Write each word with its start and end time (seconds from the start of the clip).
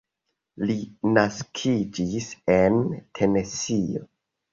Li 0.69 0.77
naskiĝis 1.17 2.29
en 2.55 2.79
Tenesio. 3.21 4.03